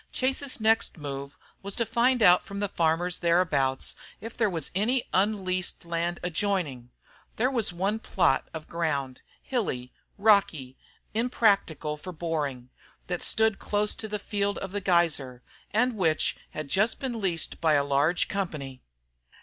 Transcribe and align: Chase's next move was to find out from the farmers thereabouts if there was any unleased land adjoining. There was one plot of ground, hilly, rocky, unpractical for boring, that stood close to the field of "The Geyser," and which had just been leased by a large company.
Chase's 0.11 0.59
next 0.59 0.97
move 0.97 1.37
was 1.61 1.75
to 1.75 1.85
find 1.85 2.23
out 2.23 2.41
from 2.41 2.59
the 2.59 2.67
farmers 2.67 3.19
thereabouts 3.19 3.93
if 4.19 4.35
there 4.35 4.49
was 4.49 4.71
any 4.73 5.03
unleased 5.13 5.85
land 5.85 6.19
adjoining. 6.23 6.89
There 7.35 7.51
was 7.51 7.71
one 7.71 7.99
plot 7.99 8.49
of 8.51 8.67
ground, 8.67 9.21
hilly, 9.43 9.93
rocky, 10.17 10.75
unpractical 11.13 11.97
for 11.97 12.11
boring, 12.13 12.71
that 13.05 13.21
stood 13.21 13.59
close 13.59 13.93
to 13.97 14.07
the 14.07 14.17
field 14.17 14.57
of 14.57 14.71
"The 14.71 14.81
Geyser," 14.81 15.43
and 15.69 15.93
which 15.95 16.35
had 16.49 16.67
just 16.67 16.99
been 16.99 17.19
leased 17.19 17.61
by 17.61 17.73
a 17.73 17.83
large 17.83 18.27
company. 18.27 18.81